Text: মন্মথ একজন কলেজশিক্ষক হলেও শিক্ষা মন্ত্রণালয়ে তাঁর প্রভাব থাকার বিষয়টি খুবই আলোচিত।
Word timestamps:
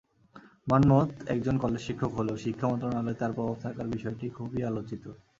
মন্মথ 0.67 1.09
একজন 1.27 1.55
কলেজশিক্ষক 1.57 2.11
হলেও 2.13 2.37
শিক্ষা 2.37 2.65
মন্ত্রণালয়ে 2.67 3.19
তাঁর 3.19 3.31
প্রভাব 3.33 3.57
থাকার 3.61 3.87
বিষয়টি 3.87 4.25
খুবই 4.29 4.61
আলোচিত। 4.63 5.03